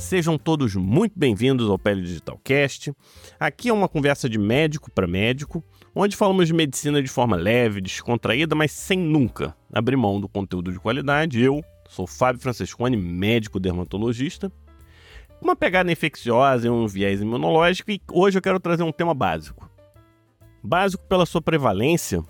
[0.00, 2.90] Sejam todos muito bem-vindos ao Pele Digital Cast.
[3.38, 5.62] Aqui é uma conversa de médico para médico,
[5.94, 10.72] onde falamos de medicina de forma leve, descontraída, mas sem nunca abrir mão do conteúdo
[10.72, 11.38] de qualidade.
[11.38, 14.50] Eu sou Fábio Francescone, médico dermatologista,
[15.40, 19.70] uma pegada infecciosa e um viés imunológico, e hoje eu quero trazer um tema básico.
[20.62, 22.24] Básico pela sua prevalência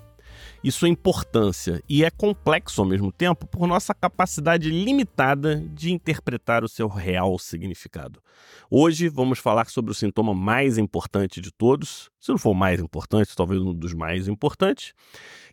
[0.63, 6.63] e sua importância, e é complexo ao mesmo tempo por nossa capacidade limitada de interpretar
[6.63, 8.23] o seu real significado.
[8.71, 12.81] Hoje vamos falar sobre o sintoma mais importante de todos, se não for o mais
[12.81, 14.93] importante, talvez um dos mais importantes,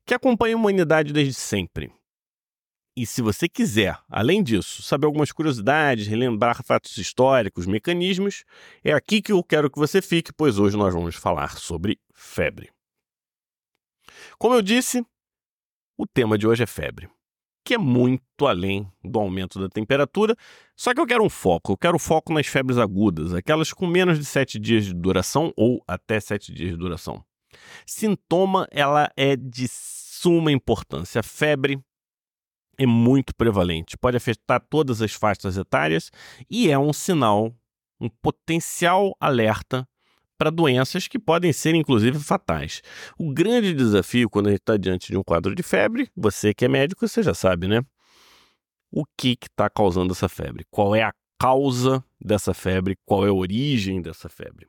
[0.05, 1.91] que acompanha a humanidade desde sempre.
[2.95, 8.43] E se você quiser, além disso, saber algumas curiosidades, relembrar fatos históricos, mecanismos,
[8.83, 12.76] é aqui que eu quero que você fique, pois hoje nós vamos falar sobre febre.
[14.37, 15.05] Como eu disse,
[15.97, 17.09] o tema de hoje é febre,
[17.65, 20.35] que é muito além do aumento da temperatura,
[20.75, 24.19] só que eu quero um foco, eu quero foco nas febres agudas, aquelas com menos
[24.19, 27.23] de 7 dias de duração ou até 7 dias de duração.
[27.85, 31.19] Sintoma, ela é de suma importância.
[31.19, 31.79] A febre
[32.77, 36.11] é muito prevalente, pode afetar todas as faixas etárias
[36.49, 37.53] e é um sinal,
[37.99, 39.87] um potencial alerta
[40.37, 42.81] para doenças que podem ser inclusive fatais.
[43.17, 46.65] O grande desafio quando a gente está diante de um quadro de febre, você que
[46.65, 47.81] é médico, você já sabe, né?
[48.91, 50.65] O que está causando essa febre?
[50.69, 52.97] Qual é a causa dessa febre?
[53.05, 54.67] Qual é a origem dessa febre?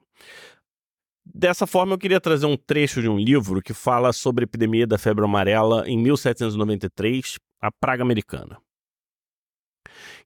[1.25, 4.87] Dessa forma, eu queria trazer um trecho de um livro que fala sobre a epidemia
[4.87, 8.59] da febre amarela em 1793, a praga americana.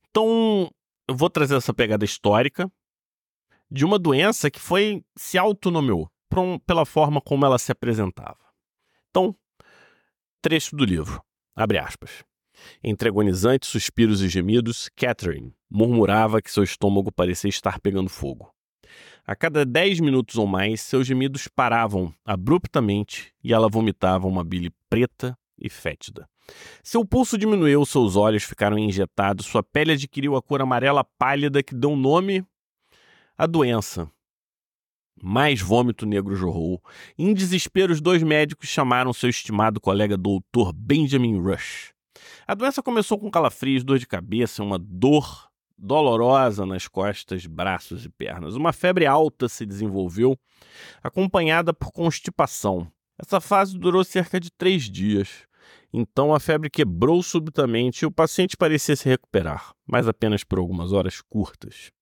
[0.08, 0.70] Então,
[1.08, 2.70] eu vou trazer essa pegada histórica
[3.72, 8.38] de uma doença que foi se autonomeou um, pela forma como ela se apresentava.
[9.10, 9.34] Então,
[10.42, 11.22] trecho do livro,
[11.56, 12.22] abre aspas.
[12.84, 18.52] Entre agonizantes suspiros e gemidos, Catherine murmurava que seu estômago parecia estar pegando fogo.
[19.26, 24.70] A cada dez minutos ou mais, seus gemidos paravam abruptamente e ela vomitava uma bile
[24.90, 26.28] preta e fétida.
[26.82, 31.74] Seu pulso diminuiu, seus olhos ficaram injetados, sua pele adquiriu a cor amarela pálida que
[31.74, 32.44] deu nome
[33.36, 34.10] a doença.
[35.22, 36.82] Mais vômito negro jorrou.
[37.18, 41.92] Em desespero, os dois médicos chamaram seu estimado colega doutor Benjamin Rush.
[42.46, 45.48] A doença começou com calafrios, dor de cabeça, uma dor
[45.78, 48.54] dolorosa nas costas, braços e pernas.
[48.54, 50.38] Uma febre alta se desenvolveu,
[51.02, 52.90] acompanhada por constipação.
[53.18, 55.46] Essa fase durou cerca de três dias.
[55.92, 60.92] Então a febre quebrou subitamente e o paciente parecia se recuperar, mas apenas por algumas
[60.92, 61.92] horas curtas.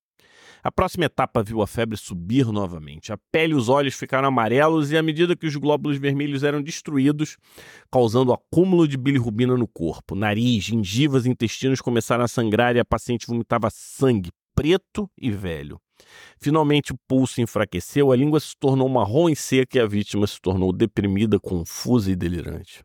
[0.62, 3.12] A próxima etapa viu a febre subir novamente.
[3.12, 6.62] A pele e os olhos ficaram amarelos e, à medida que os glóbulos vermelhos eram
[6.62, 7.37] destruídos,
[7.91, 12.84] causando acúmulo de bilirrubina no corpo, nariz, gengivas e intestinos começaram a sangrar e a
[12.84, 15.81] paciente vomitava sangue preto e velho.
[16.38, 20.41] Finalmente o pulso enfraqueceu, a língua se tornou marrom e seca e a vítima se
[20.41, 22.82] tornou deprimida, confusa e delirante.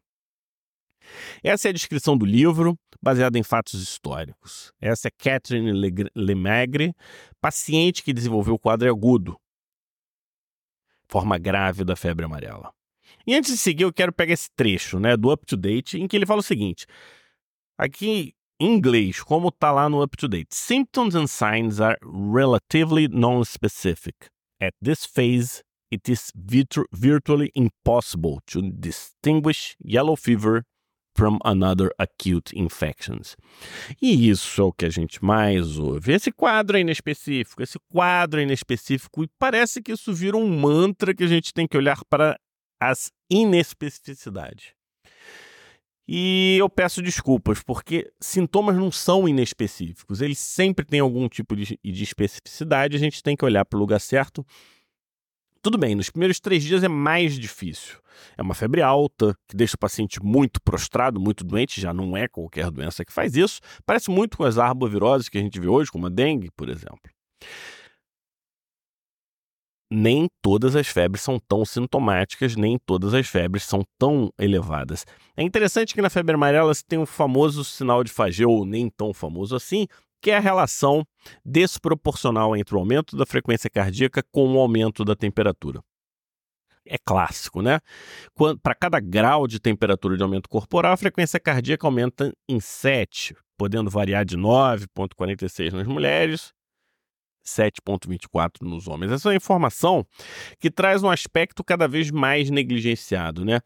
[1.44, 4.72] Essa é a descrição do livro, baseada em fatos históricos.
[4.82, 5.72] Essa é Catherine
[6.16, 6.94] Lemagre,
[7.40, 9.40] paciente que desenvolveu o quadro agudo,
[11.08, 12.74] forma grave da febre amarela.
[13.28, 16.08] E antes de seguir, eu quero pegar esse trecho né, do Up to Date, em
[16.08, 16.86] que ele fala o seguinte:
[17.78, 21.98] aqui em inglês, como está lá no Up to Date, symptoms and signs are
[22.34, 24.30] relatively non-specific.
[24.62, 30.64] At this phase, it is virtu virtually impossible to distinguish yellow fever
[31.16, 33.36] from another acute infections.
[34.02, 36.12] E isso é o que a gente mais ouve.
[36.12, 41.16] Esse quadro é inespecífico, esse quadro é inespecífico, e parece que isso vira um mantra
[41.16, 42.38] que a gente tem que olhar para
[42.80, 44.74] as inespecificidades.
[46.08, 51.80] E eu peço desculpas, porque sintomas não são inespecíficos, eles sempre têm algum tipo de,
[51.84, 54.46] de especificidade, a gente tem que olhar para o lugar certo
[55.66, 57.98] tudo bem, nos primeiros três dias é mais difícil.
[58.38, 62.28] É uma febre alta, que deixa o paciente muito prostrado, muito doente, já não é
[62.28, 63.60] qualquer doença que faz isso.
[63.84, 67.00] Parece muito com as arboviroses que a gente vê hoje, como a dengue, por exemplo.
[69.92, 75.04] Nem todas as febres são tão sintomáticas, nem todas as febres são tão elevadas.
[75.36, 79.16] É interessante que na febre amarela se tem o famoso sinal de Fagel, nem tão
[79.16, 79.88] famoso assim,
[80.26, 81.06] que a relação
[81.46, 85.82] desproporcional entre o aumento da frequência cardíaca com o aumento da temperatura.
[86.84, 87.80] É clássico, né?
[88.64, 93.88] Para cada grau de temperatura de aumento corporal, a frequência cardíaca aumenta em 7, podendo
[93.88, 96.52] variar de 9,46 nas mulheres
[97.46, 99.12] 7,24 nos homens.
[99.12, 100.04] Essa é uma informação
[100.60, 103.62] que traz um aspecto cada vez mais negligenciado, né?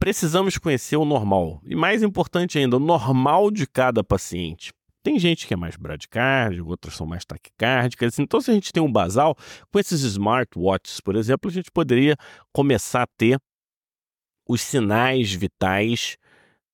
[0.00, 4.72] Precisamos conhecer o normal e, mais importante ainda, o normal de cada paciente
[5.02, 8.18] Tem gente que é mais bradicárdica, outras são mais taquicárdicas.
[8.18, 9.36] Então, se a gente tem um basal,
[9.72, 12.16] com esses smartwatches, por exemplo, a gente poderia
[12.52, 13.38] começar a ter
[14.48, 16.16] os sinais vitais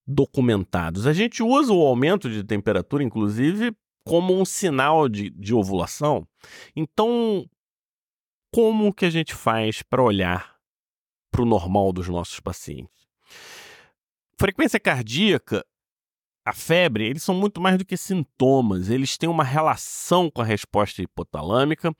[0.06, 1.06] documentados.
[1.06, 6.26] A gente usa o aumento de temperatura, inclusive, como um sinal de, de ovulação.
[6.74, 7.48] Então,
[8.52, 10.56] como que a gente faz para olhar
[11.30, 13.06] para o normal dos nossos pacientes?
[14.38, 15.64] Frequência cardíaca,
[16.48, 20.44] a febre, eles são muito mais do que sintomas, eles têm uma relação com a
[20.44, 21.92] resposta hipotalâmica,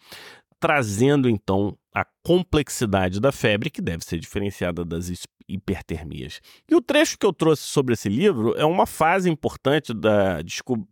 [0.61, 5.11] trazendo então a complexidade da febre, que deve ser diferenciada das
[5.49, 6.41] hipertermias.
[6.71, 10.41] E o trecho que eu trouxe sobre esse livro é uma fase importante da,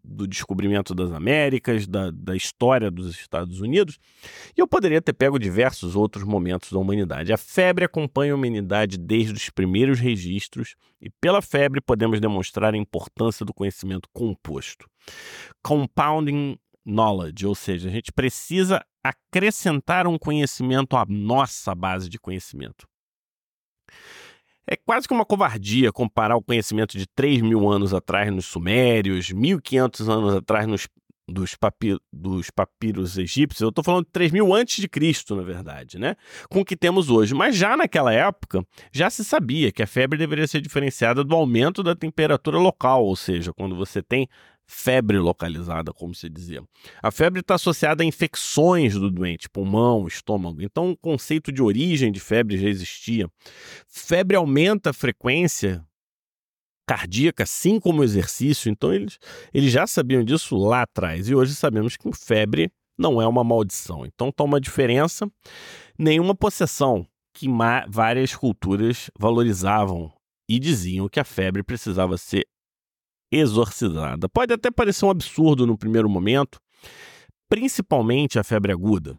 [0.03, 3.99] do descobrimento das Américas, da, da história dos Estados Unidos,
[4.57, 7.33] e eu poderia ter pego diversos outros momentos da humanidade.
[7.33, 12.79] A febre acompanha a humanidade desde os primeiros registros, e pela febre podemos demonstrar a
[12.79, 14.89] importância do conhecimento composto.
[15.63, 22.87] Compounding knowledge, ou seja, a gente precisa acrescentar um conhecimento à nossa base de conhecimento.
[24.69, 29.33] É quase que uma covardia comparar o conhecimento de 3 mil anos atrás nos Sumérios,
[29.33, 30.89] 1.500 anos atrás nos,
[31.29, 33.61] dos, papir, dos papiros egípcios.
[33.61, 36.17] Eu estou falando de 3 mil antes de Cristo, na verdade, né?
[36.49, 37.33] com o que temos hoje.
[37.33, 41.83] Mas já naquela época, já se sabia que a febre deveria ser diferenciada do aumento
[41.83, 44.29] da temperatura local, ou seja, quando você tem
[44.67, 46.63] febre localizada, como se dizia.
[47.03, 50.61] A febre está associada a infecções do doente, pulmão, estômago.
[50.63, 53.29] Então, o conceito de origem de febre já existia.
[53.87, 55.85] Febre aumenta a frequência
[56.87, 58.71] cardíaca, assim como o exercício.
[58.71, 59.19] Então, eles,
[59.55, 61.29] eles já sabiam disso lá atrás.
[61.29, 64.05] E hoje sabemos que febre não é uma maldição.
[64.05, 65.31] Então, está uma diferença,
[65.99, 67.47] nenhuma possessão, que
[67.89, 70.13] várias culturas valorizavam
[70.49, 72.47] e diziam que a febre precisava ser
[73.31, 74.29] exorcizada.
[74.29, 76.61] Pode até parecer um absurdo no primeiro momento,
[77.49, 79.19] principalmente a febre aguda.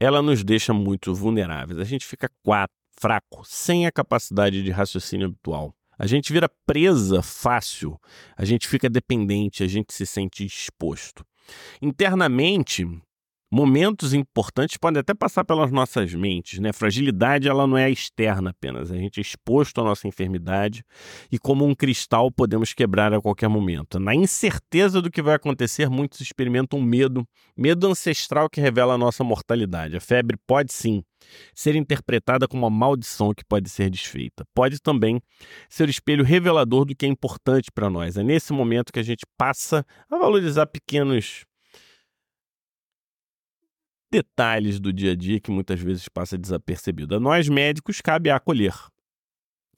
[0.00, 1.78] Ela nos deixa muito vulneráveis.
[1.78, 5.74] A gente fica quatro, fraco, sem a capacidade de raciocínio habitual.
[5.98, 7.98] A gente vira presa fácil,
[8.36, 11.24] a gente fica dependente, a gente se sente exposto.
[11.80, 12.86] Internamente,
[13.50, 16.72] momentos importantes podem até passar pelas nossas mentes, né?
[16.72, 20.84] Fragilidade ela não é externa apenas, a gente é exposto à nossa enfermidade
[21.30, 23.98] e como um cristal podemos quebrar a qualquer momento.
[24.00, 27.26] Na incerteza do que vai acontecer, muitos experimentam medo,
[27.56, 29.96] medo ancestral que revela a nossa mortalidade.
[29.96, 31.02] A febre pode sim
[31.54, 34.44] ser interpretada como uma maldição que pode ser desfeita.
[34.54, 35.20] Pode também
[35.68, 38.16] ser o espelho revelador do que é importante para nós.
[38.16, 41.44] É nesse momento que a gente passa a valorizar pequenos
[44.10, 47.16] detalhes do dia a dia que muitas vezes passa desapercebido.
[47.16, 48.74] A nós médicos cabe acolher,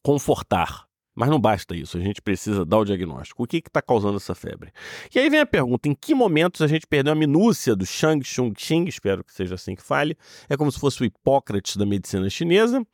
[0.03, 0.89] confortar,
[1.19, 3.43] mas não basta isso, a gente precisa dar o diagnóstico.
[3.43, 4.71] O que está causando essa febre?
[5.13, 8.25] E aí vem a pergunta: em que momentos a gente perdeu a minúcia do Shang
[8.25, 8.85] Chung Xing?
[8.87, 10.17] Espero que seja assim que fale.
[10.49, 12.87] É como se fosse o Hipócrates da medicina chinesa,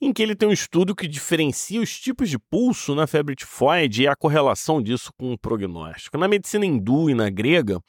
[0.00, 4.02] em que ele tem um estudo que diferencia os tipos de pulso na febre tifoide
[4.02, 6.18] e a correlação disso com o prognóstico.
[6.18, 7.80] Na medicina hindu e na grega,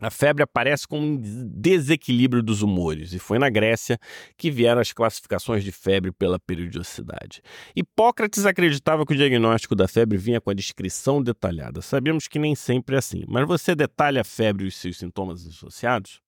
[0.00, 3.98] a febre aparece como um desequilíbrio dos humores, e foi na Grécia
[4.36, 7.40] que vieram as classificações de febre pela periodicidade.
[7.74, 11.80] Hipócrates acreditava que o diagnóstico da febre vinha com a descrição detalhada.
[11.80, 15.46] Sabemos que nem sempre é assim, mas você detalha a febre e os seus sintomas
[15.46, 16.20] associados?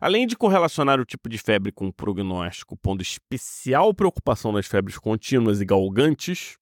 [0.00, 4.98] Além de correlacionar o tipo de febre com o prognóstico, pondo especial preocupação nas febres
[4.98, 6.57] contínuas e galgantes,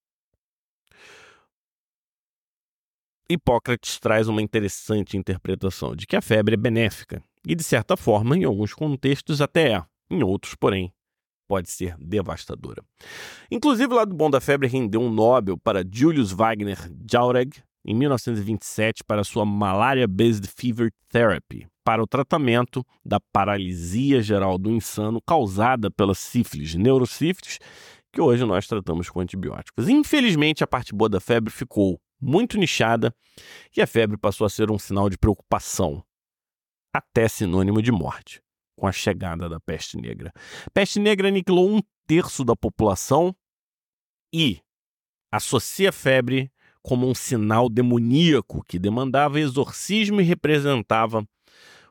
[3.29, 8.37] Hipócrates traz uma interessante interpretação de que a febre é benéfica e, de certa forma,
[8.37, 10.93] em alguns contextos até é, em outros, porém,
[11.49, 12.83] pode ser devastadora.
[13.51, 16.79] Inclusive, o lado bom da febre rendeu um Nobel para Julius Wagner
[17.11, 24.71] Jauregg em 1927 para sua Malaria-Based Fever Therapy, para o tratamento da paralisia geral do
[24.71, 27.59] insano causada pela sífilis, neurosífilis,
[28.13, 29.89] que hoje nós tratamos com antibióticos.
[29.89, 33.15] Infelizmente, a parte boa da febre ficou muito nichada
[33.77, 36.03] e a febre passou a ser um sinal de preocupação,
[36.93, 38.43] até sinônimo de morte,
[38.77, 40.33] com a chegada da peste negra.
[40.73, 43.35] Peste negra aniquilou um terço da população
[44.33, 44.61] e
[45.31, 46.51] associa a febre
[46.83, 51.27] como um sinal demoníaco que demandava exorcismo e representava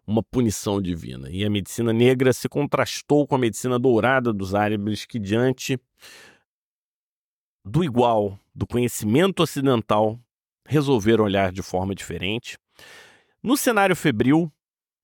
[0.07, 1.29] uma punição divina.
[1.29, 5.79] E a medicina negra se contrastou com a medicina dourada dos árabes que, diante
[7.65, 10.19] do igual, do conhecimento ocidental,
[10.65, 12.57] resolveram olhar de forma diferente.
[13.43, 14.51] No cenário febril,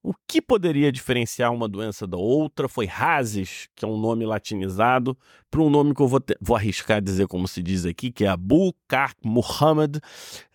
[0.04, 5.16] O que poderia diferenciar uma doença da outra foi Razes, que é um nome latinizado,
[5.50, 8.26] para um nome que eu vou, te, vou arriscar dizer como se diz aqui, que
[8.26, 9.98] é Abu Bakr Muhammad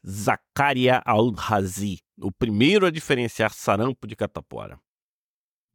[0.05, 4.81] Zakaria al-Razi, o primeiro a diferenciar sarampo de catapora.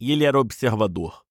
[0.01, 1.23] E ele era observador.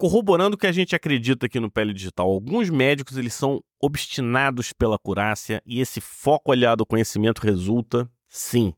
[0.00, 4.72] Corroborando o que a gente acredita aqui no Pele Digital, alguns médicos eles são obstinados
[4.72, 8.72] pela curácia e esse foco aliado ao conhecimento resulta, sim,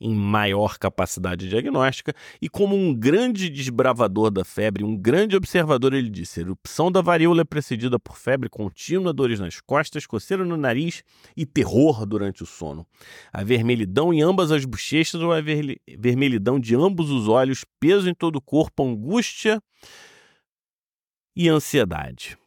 [0.00, 6.08] em maior capacidade diagnóstica, e como um grande desbravador da febre, um grande observador, ele
[6.08, 10.56] disse: a erupção da varíola é precedida por febre contínua, dores nas costas, coceira no
[10.56, 11.04] nariz
[11.36, 12.86] e terror durante o sono.
[13.30, 18.14] A vermelhidão em ambas as bochechas ou a vermelhidão de ambos os olhos, peso em
[18.14, 19.62] todo o corpo, angústia
[21.34, 22.38] e ansiedade.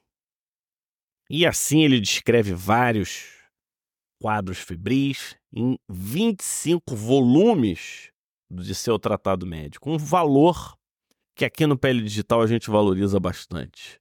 [1.30, 3.26] E assim ele descreve vários
[4.22, 8.12] quadros febris em 25 volumes
[8.50, 9.90] de seu tratado médico.
[9.90, 10.76] Um valor
[11.36, 14.00] que aqui no Pele Digital a gente valoriza bastante,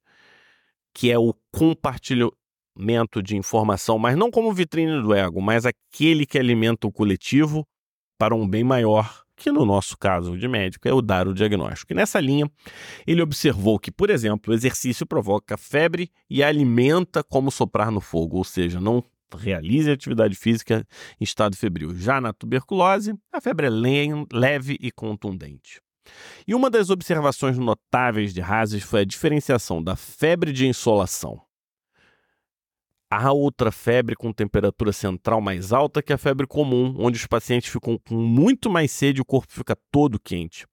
[0.93, 6.39] que é o compartilhamento de informação, mas não como vitrine do ego, mas aquele que
[6.39, 7.67] alimenta o coletivo
[8.17, 11.93] para um bem maior, que no nosso caso de médico é o dar o diagnóstico.
[11.93, 12.49] E nessa linha,
[13.05, 18.37] ele observou que, por exemplo, o exercício provoca febre e alimenta como soprar no fogo,
[18.37, 19.03] ou seja, não
[19.37, 20.87] realize atividade física
[21.19, 21.93] em estado febril.
[21.95, 23.69] Já na tuberculose, a febre é
[24.31, 25.81] leve e contundente.
[26.47, 31.41] E uma das observações notáveis de Hases foi a diferenciação da febre de insolação.
[33.09, 37.71] Há outra febre com temperatura central mais alta que a febre comum, onde os pacientes
[37.71, 40.65] ficam com muito mais sede e o corpo fica todo quente.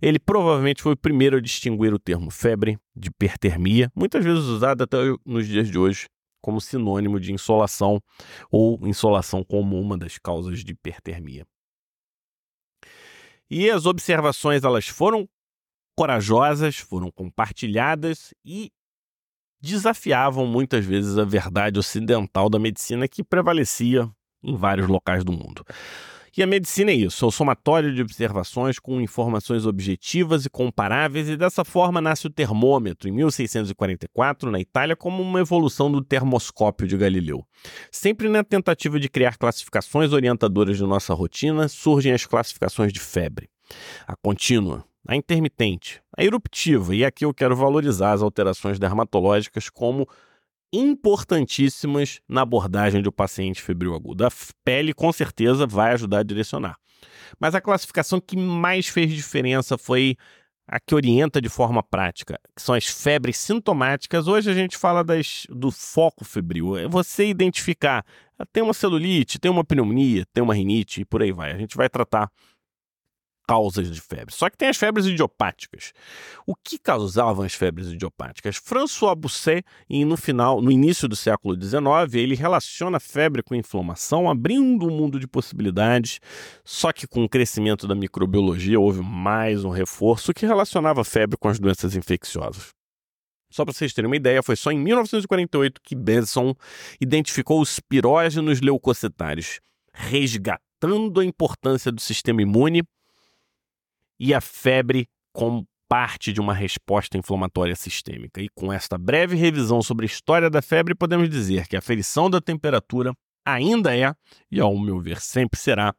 [0.00, 4.82] Ele provavelmente foi o primeiro a distinguir o termo febre de hipertermia, muitas vezes usado
[4.82, 6.06] até nos dias de hoje
[6.40, 8.02] como sinônimo de insolação
[8.50, 11.46] ou insolação como uma das causas de hipertermia.
[13.50, 15.26] E as observações elas foram
[15.96, 18.70] corajosas, foram compartilhadas e
[19.64, 24.08] desafiavam muitas vezes a verdade ocidental da medicina que prevalecia
[24.42, 25.64] em vários locais do mundo.
[26.36, 31.28] E a medicina é isso, é o somatório de observações com informações objetivas e comparáveis,
[31.28, 36.88] e dessa forma nasce o termômetro, em 1644, na Itália, como uma evolução do termoscópio
[36.88, 37.46] de Galileu.
[37.88, 43.48] Sempre na tentativa de criar classificações orientadoras de nossa rotina, surgem as classificações de febre.
[44.04, 50.08] A contínua, a intermitente, a eruptiva, e aqui eu quero valorizar as alterações dermatológicas como
[50.72, 54.26] importantíssimas na abordagem do paciente febril agudo.
[54.26, 54.30] A
[54.64, 56.76] pele, com certeza, vai ajudar a direcionar.
[57.38, 60.16] Mas a classificação que mais fez diferença foi
[60.66, 64.26] a que orienta de forma prática, que são as febres sintomáticas.
[64.26, 66.76] Hoje a gente fala das, do foco febril.
[66.76, 68.04] É você identificar,
[68.38, 71.52] ah, tem uma celulite, tem uma pneumonia, tem uma rinite e por aí vai.
[71.52, 72.30] A gente vai tratar
[73.46, 74.34] causas de febre.
[74.34, 75.92] Só que tem as febres idiopáticas.
[76.46, 78.56] O que causavam as febres idiopáticas?
[78.56, 83.58] François Bousset, no final, no início do século XIX, ele relaciona a febre com a
[83.58, 86.20] inflamação, abrindo um mundo de possibilidades.
[86.64, 91.36] Só que com o crescimento da microbiologia houve mais um reforço que relacionava a febre
[91.36, 92.74] com as doenças infecciosas.
[93.54, 96.56] Só para vocês terem uma ideia, foi só em 1948 que Benson
[97.00, 99.60] identificou os pirógenos leucocitários,
[99.92, 102.82] resgatando a importância do sistema imune
[104.18, 108.40] e a febre como parte de uma resposta inflamatória sistêmica.
[108.40, 112.30] E com esta breve revisão sobre a história da febre, podemos dizer que a aferição
[112.30, 113.12] da temperatura
[113.46, 114.14] ainda é,
[114.50, 115.94] e ao meu ver sempre será,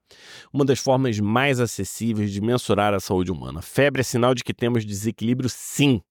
[0.52, 3.62] uma das formas mais acessíveis de mensurar a saúde humana.
[3.62, 6.02] Febre é sinal de que temos desequilíbrio, sim,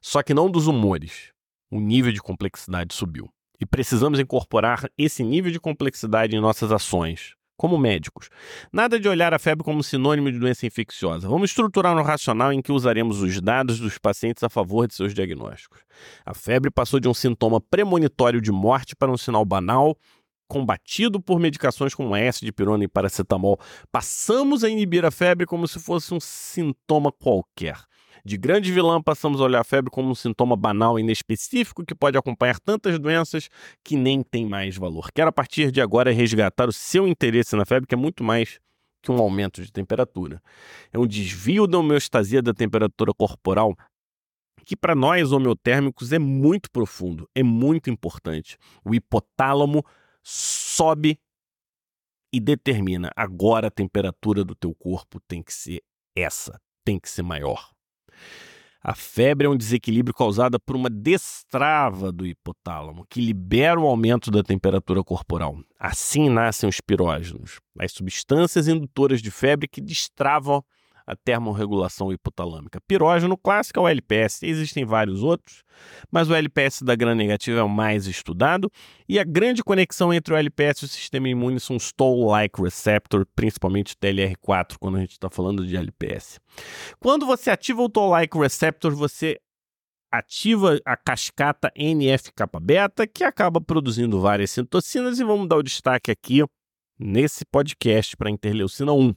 [0.00, 1.32] só que não dos humores.
[1.70, 3.28] O nível de complexidade subiu.
[3.60, 8.30] E precisamos incorporar esse nível de complexidade em nossas ações, como médicos.
[8.72, 11.28] Nada de olhar a febre como sinônimo de doença infecciosa.
[11.28, 15.12] Vamos estruturar um racional em que usaremos os dados dos pacientes a favor de seus
[15.12, 15.80] diagnósticos.
[16.24, 19.94] A febre passou de um sintoma premonitório de morte para um sinal banal
[20.48, 23.60] combatido por medicações como S de pirona e paracetamol.
[23.92, 27.76] Passamos a inibir a febre como se fosse um sintoma qualquer.
[28.24, 31.94] De grande vilã, passamos a olhar a febre como um sintoma banal e inespecífico que
[31.94, 33.48] pode acompanhar tantas doenças
[33.84, 35.10] que nem tem mais valor.
[35.12, 38.60] Quero, a partir de agora, resgatar o seu interesse na febre, que é muito mais
[39.02, 40.42] que um aumento de temperatura.
[40.92, 43.76] É um desvio da homeostasia da temperatura corporal
[44.64, 48.56] que para nós homeotérmicos é muito profundo, é muito importante.
[48.84, 49.84] O hipotálamo
[50.22, 51.18] sobe
[52.32, 55.82] e determina agora a temperatura do teu corpo tem que ser
[56.14, 57.72] essa, tem que ser maior.
[58.82, 64.30] A febre é um desequilíbrio causado por uma destrava do hipotálamo, que libera o aumento
[64.30, 65.58] da temperatura corporal.
[65.78, 70.64] Assim nascem os pirógenos, as substâncias indutoras de febre que destravam
[71.06, 72.80] a termorregulação hipotalâmica.
[72.86, 75.62] Pirógeno clássico é o LPS, existem vários outros,
[76.10, 78.70] mas o LPS da gram negativa é o mais estudado,
[79.08, 83.26] e a grande conexão entre o LPS e o sistema imune são os Toll-like receptor,
[83.34, 86.38] principalmente TLR4, quando a gente está falando de LPS.
[86.98, 89.38] Quando você ativa o Toll-like receptor, você
[90.12, 96.42] ativa a cascata NF-kappa-beta, que acaba produzindo várias citocinas, e vamos dar o destaque aqui
[96.98, 99.14] nesse podcast para interleucina 1.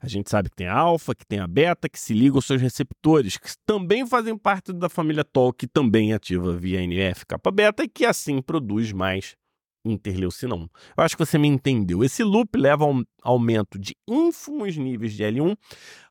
[0.00, 2.44] A gente sabe que tem a alfa, que tem a beta, que se liga aos
[2.44, 7.88] seus receptores, que também fazem parte da família TOL, que também ativa via NF-kappa-beta e
[7.88, 9.36] que assim produz mais
[9.84, 10.60] interleucina 1.
[10.96, 12.02] Eu acho que você me entendeu.
[12.02, 15.56] Esse loop leva a um aumento de ínfimos níveis de L1,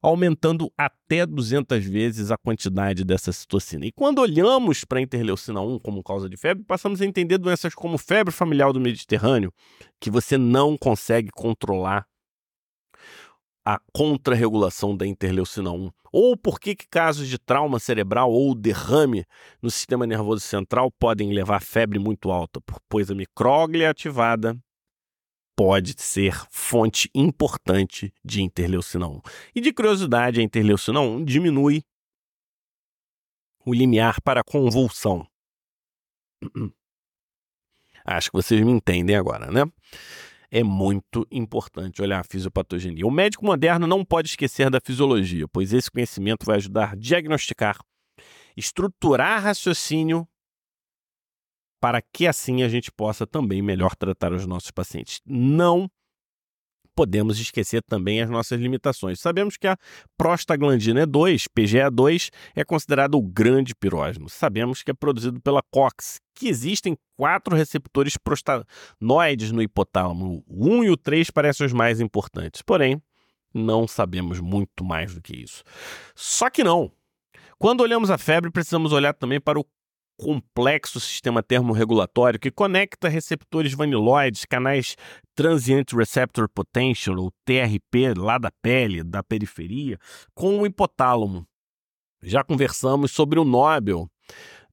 [0.01, 3.85] aumentando até 200 vezes a quantidade dessa citocina.
[3.85, 7.73] E quando olhamos para a interleucina 1 como causa de febre, passamos a entender doenças
[7.73, 9.51] como febre familiar do Mediterrâneo,
[9.99, 12.05] que você não consegue controlar
[13.65, 15.91] a contrarregulação da interleucina 1?
[16.11, 19.25] Ou por que, que casos de trauma cerebral ou derrame
[19.61, 22.61] no sistema nervoso central podem levar a febre muito alta?
[22.87, 24.55] Pois a micróglia ativada
[25.55, 29.21] pode ser fonte importante de interleucina 1.
[29.55, 31.83] E de curiosidade, a interleucina 1 diminui
[33.65, 35.25] o limiar para convulsão.
[38.05, 39.63] Acho que vocês me entendem agora, né?
[40.55, 43.07] É muito importante olhar a fisiopatogenia.
[43.07, 47.79] O médico moderno não pode esquecer da fisiologia, pois esse conhecimento vai ajudar a diagnosticar,
[48.55, 50.27] estruturar raciocínio
[51.81, 55.21] para que assim a gente possa também melhor tratar os nossos pacientes.
[55.25, 55.89] Não
[56.95, 59.19] podemos esquecer também as nossas limitações.
[59.19, 59.77] Sabemos que a
[60.17, 64.29] prostaglandina E2, PGA2, é considerado o grande pirógeno.
[64.29, 70.43] Sabemos que é produzido pela COX, que existem quatro receptores prostanoides no hipotálamo.
[70.47, 73.01] O 1 e o 3 parecem os mais importantes, porém,
[73.53, 75.63] não sabemos muito mais do que isso.
[76.15, 76.91] Só que não.
[77.59, 79.65] Quando olhamos a febre, precisamos olhar também para o
[80.17, 84.95] complexo sistema termorregulatório que conecta receptores vaniloides, canais
[85.35, 89.97] Transient Receptor Potential, ou TRP, lá da pele, da periferia,
[90.33, 91.45] com o hipotálamo.
[92.21, 94.09] Já conversamos sobre o Nobel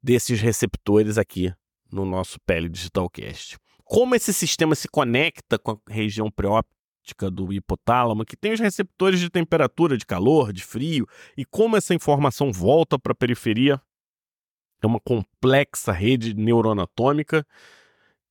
[0.02, 1.52] desses receptores aqui
[1.90, 3.58] no nosso Pele Digitalcast.
[3.84, 9.18] Como esse sistema se conecta com a região preóptica do hipotálamo, que tem os receptores
[9.18, 13.80] de temperatura, de calor, de frio, e como essa informação volta para a periferia
[14.86, 17.46] é uma complexa rede neuroanatômica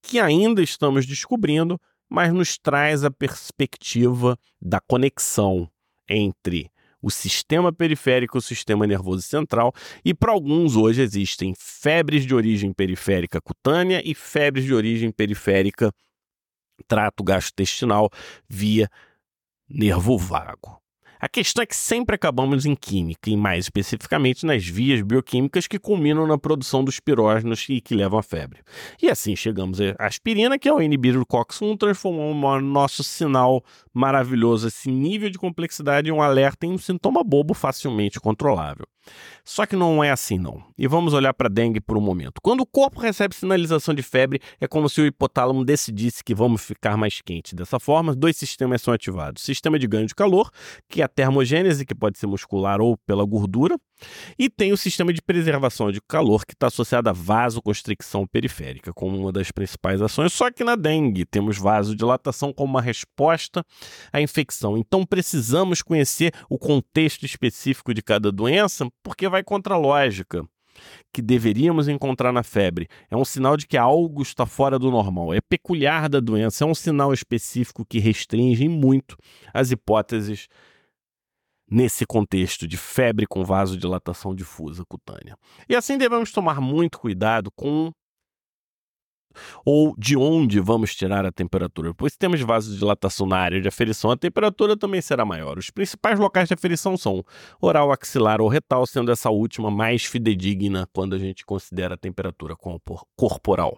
[0.02, 5.70] que ainda estamos descobrindo, mas nos traz a perspectiva da conexão
[6.10, 12.26] entre o sistema periférico e o sistema nervoso central, e para alguns hoje existem febres
[12.26, 15.94] de origem periférica cutânea e febres de origem periférica
[16.88, 18.10] trato gastrointestinal
[18.48, 18.90] via
[19.70, 20.82] nervo vago.
[21.22, 25.78] A questão é que sempre acabamos em química, e mais especificamente nas vias bioquímicas que
[25.78, 28.62] culminam na produção dos pirógenos e que levam à febre.
[29.02, 30.80] E assim chegamos à aspirina, que é o
[31.20, 33.62] do COX-1, transformou o nosso sinal
[33.94, 38.86] maravilhoso, esse nível de complexidade em um alerta em um sintoma bobo facilmente controlável.
[39.44, 40.64] Só que não é assim não.
[40.78, 42.40] E vamos olhar para a dengue por um momento.
[42.42, 46.62] Quando o corpo recebe sinalização de febre, é como se o hipotálamo decidisse que vamos
[46.62, 47.56] ficar mais quente.
[47.56, 49.44] Dessa forma, dois sistemas são ativados.
[49.44, 50.52] Sistema de ganho de calor,
[50.88, 53.78] que é a termogênese, que pode ser muscular ou pela gordura,
[54.38, 59.18] e tem o sistema de preservação de calor, que está associado à vasoconstricção periférica, como
[59.18, 60.32] uma das principais ações.
[60.32, 63.66] Só que na dengue temos vasodilatação como uma resposta
[64.12, 64.78] à infecção.
[64.78, 70.48] Então precisamos conhecer o contexto específico de cada doença, porque vai contra a lógica
[71.12, 72.88] que deveríamos encontrar na febre.
[73.10, 75.34] É um sinal de que algo está fora do normal.
[75.34, 79.18] É peculiar da doença, é um sinal específico que restringe muito
[79.52, 80.48] as hipóteses
[81.68, 85.36] nesse contexto de febre com vasodilatação difusa cutânea.
[85.68, 87.92] E assim devemos tomar muito cuidado com
[89.66, 94.12] ou de onde vamos tirar a temperatura, pois se temos vasodilatação na área de aferição,
[94.12, 95.58] a temperatura também será maior.
[95.58, 97.24] Os principais locais de aferição são
[97.62, 102.56] oral, axilar ou retal, sendo essa última mais fidedigna quando a gente considera a temperatura
[103.16, 103.78] corporal.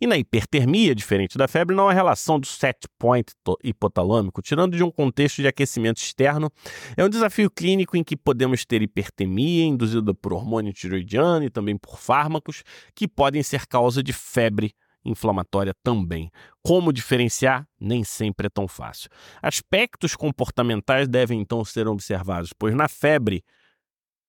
[0.00, 4.82] E na hipertermia, diferente da febre, não há relação do set point hipotalâmico, tirando de
[4.82, 6.50] um contexto de aquecimento externo.
[6.96, 11.76] É um desafio clínico em que podemos ter hipertermia induzida por hormônio tiroidiano e também
[11.76, 12.62] por fármacos,
[12.94, 16.30] que podem ser causa de febre inflamatória também.
[16.62, 17.66] Como diferenciar?
[17.78, 19.08] Nem sempre é tão fácil.
[19.42, 23.42] Aspectos comportamentais devem então ser observados, pois na febre,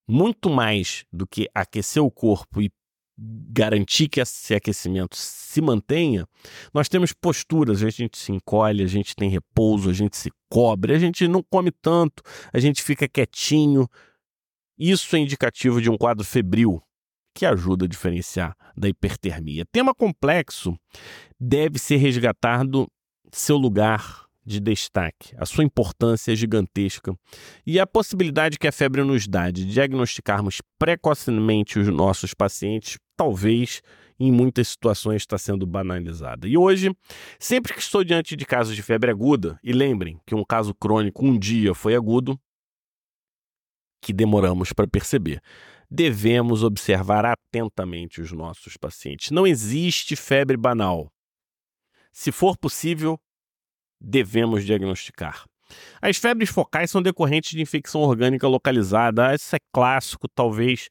[0.08, 2.72] muito mais do que aquecer o corpo e
[3.24, 6.26] garantir que esse aquecimento se mantenha,
[6.74, 10.94] nós temos posturas, a gente se encolhe, a gente tem repouso, a gente se cobre,
[10.94, 13.88] a gente não come tanto, a gente fica quietinho.
[14.78, 16.82] Isso é indicativo de um quadro febril,
[17.36, 19.66] que ajuda a diferenciar da hipertermia.
[19.72, 20.76] Tema complexo
[21.40, 22.88] deve ser resgatado
[23.32, 25.34] seu lugar de destaque.
[25.38, 27.16] A sua importância é gigantesca.
[27.66, 33.82] E a possibilidade que a febre nos dá de diagnosticarmos precocemente os nossos pacientes, talvez
[34.20, 36.48] em muitas situações está sendo banalizada.
[36.48, 36.96] E hoje,
[37.40, 41.26] sempre que estou diante de casos de febre aguda, e lembrem que um caso crônico
[41.26, 42.40] um dia foi agudo,
[44.02, 45.42] que demoramos para perceber.
[45.90, 49.30] Devemos observar atentamente os nossos pacientes.
[49.32, 51.12] Não existe febre banal.
[52.12, 53.20] Se for possível,
[54.02, 55.46] devemos diagnosticar.
[56.02, 59.34] As febres focais são decorrentes de infecção orgânica localizada.
[59.34, 60.90] Isso é clássico, talvez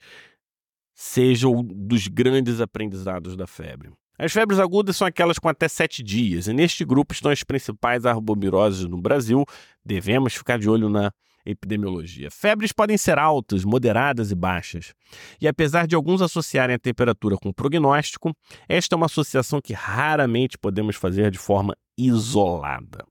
[0.94, 3.90] seja um dos grandes aprendizados da febre.
[4.18, 8.04] As febres agudas são aquelas com até sete dias, e neste grupo estão as principais
[8.04, 9.46] arboviroses no Brasil.
[9.82, 11.10] Devemos ficar de olho na
[11.46, 12.30] epidemiologia.
[12.30, 14.92] Febres podem ser altas, moderadas e baixas.
[15.40, 18.34] E apesar de alguns associarem a temperatura com prognóstico,
[18.68, 21.74] esta é uma associação que raramente podemos fazer de forma
[22.06, 23.04] isolada.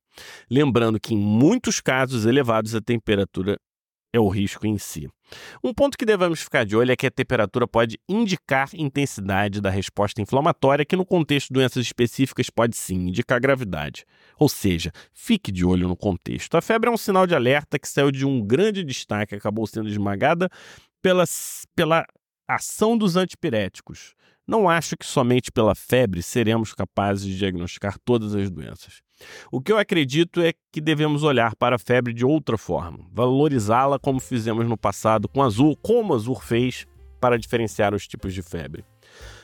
[0.50, 3.58] Lembrando que em muitos casos elevados a temperatura
[4.12, 5.08] é o risco em si.
[5.64, 9.70] Um ponto que devemos ficar de olho é que a temperatura pode indicar intensidade da
[9.70, 14.06] resposta inflamatória, que no contexto de doenças específicas pode sim indicar gravidade.
[14.40, 16.56] Ou seja, fique de olho no contexto.
[16.56, 19.88] A febre é um sinal de alerta que saiu de um grande destaque, acabou sendo
[19.88, 20.50] esmagada
[21.02, 21.24] pela,
[21.76, 22.04] pela
[22.48, 24.16] ação dos antipiréticos.
[24.50, 29.04] Não acho que somente pela febre seremos capazes de diagnosticar todas as doenças.
[29.52, 34.00] O que eu acredito é que devemos olhar para a febre de outra forma, valorizá-la
[34.00, 36.88] como fizemos no passado com azul, como azul fez
[37.22, 38.84] para diferenciar os tipos de febre.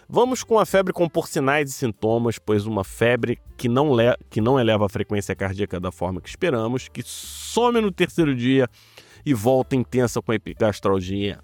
[0.09, 3.91] Vamos com a febre com por sinais e sintomas, pois uma febre que não,
[4.27, 8.67] que não eleva a frequência cardíaca da forma que esperamos, que some no terceiro dia
[9.23, 11.39] e volta intensa com epigastralgia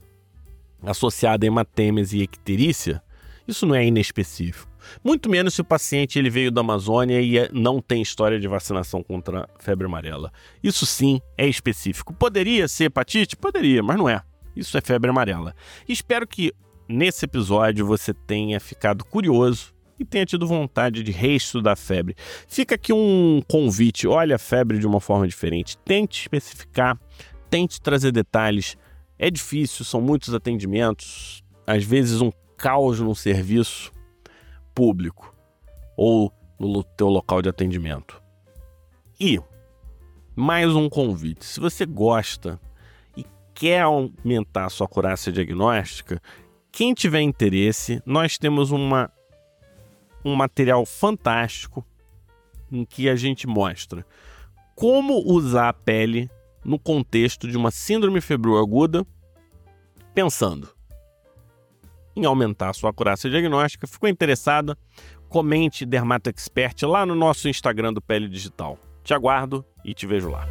[0.82, 3.04] associada a hematêmese e icterícia,
[3.48, 4.70] isso não é inespecífico.
[5.04, 8.48] Muito menos se o paciente ele veio da Amazônia e é, não tem história de
[8.48, 10.32] vacinação contra febre amarela.
[10.64, 12.14] Isso sim é específico.
[12.14, 13.36] Poderia ser hepatite?
[13.36, 14.22] Poderia, mas não é.
[14.56, 15.56] Isso é febre amarela.
[15.88, 16.54] Espero que
[16.88, 22.16] nesse episódio você tenha ficado curioso e tenha tido vontade de reestudar a febre.
[22.48, 25.78] Fica aqui um convite: olha a febre de uma forma diferente.
[25.80, 27.00] Tente especificar,
[27.50, 28.78] tente trazer detalhes.
[29.18, 33.92] É difícil, são muitos atendimentos, às vezes um caos no serviço
[34.76, 35.34] público
[35.98, 38.22] ou no teu local de atendimento.
[39.20, 39.42] E
[40.36, 42.60] mais um convite: se você gosta
[43.18, 46.22] e quer aumentar a sua acurácia diagnóstica,
[46.72, 49.12] quem tiver interesse, nós temos uma,
[50.24, 51.84] um material fantástico
[52.72, 54.06] em que a gente mostra
[54.76, 56.30] como usar a pele
[56.64, 59.04] no contexto de uma síndrome febril aguda,
[60.14, 60.70] pensando
[62.16, 63.88] em aumentar a sua acurácia diagnóstica.
[63.88, 64.78] Ficou interessada?
[65.30, 68.78] Comente Dermato Expert lá no nosso Instagram do Pele Digital.
[69.04, 70.46] Te aguardo e te vejo lá.